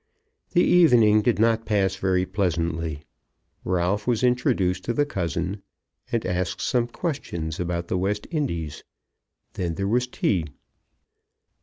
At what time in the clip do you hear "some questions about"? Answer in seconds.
6.59-7.87